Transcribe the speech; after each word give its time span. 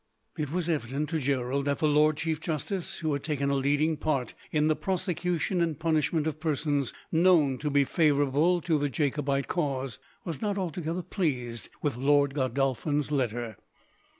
It 0.35 0.51
was 0.51 0.67
evident 0.67 1.09
to 1.09 1.19
Gerald 1.19 1.65
that 1.65 1.77
the 1.77 1.87
lord 1.87 2.17
chief 2.17 2.39
justice, 2.39 2.97
who 2.97 3.13
had 3.13 3.21
taken 3.21 3.51
a 3.51 3.55
leading 3.55 3.97
part 3.97 4.33
in 4.49 4.67
the 4.67 4.75
prosecution 4.75 5.61
and 5.61 5.77
punishment 5.77 6.25
of 6.25 6.39
persons 6.39 6.91
known 7.11 7.59
to 7.59 7.69
be 7.69 7.83
favourable 7.83 8.61
to 8.61 8.79
the 8.79 8.89
Jacobite 8.89 9.47
cause, 9.47 9.99
was 10.25 10.41
not 10.41 10.57
altogether 10.57 11.03
pleased 11.03 11.69
with 11.83 11.97
Lord 11.97 12.33
Godolphin's 12.33 13.11
letter. 13.11 13.57